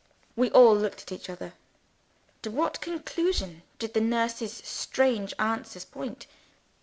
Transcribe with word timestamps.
We 0.35 0.49
all 0.49 0.75
looked 0.75 1.03
at 1.03 1.11
each 1.11 1.29
other. 1.29 1.53
To 2.41 2.49
what 2.49 2.81
conclusion 2.81 3.61
did 3.77 3.93
the 3.93 4.01
nurse's 4.01 4.51
strange 4.65 5.31
answers 5.37 5.85
point? 5.85 6.25